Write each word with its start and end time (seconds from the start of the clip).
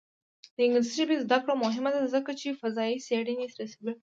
د 0.55 0.57
انګلیسي 0.65 0.93
ژبې 0.99 1.15
زده 1.25 1.37
کړه 1.43 1.53
مهمه 1.63 1.89
ده 1.95 2.01
ځکه 2.13 2.31
چې 2.39 2.57
فضايي 2.61 2.97
څېړنې 3.05 3.45
رسوي. 3.59 3.93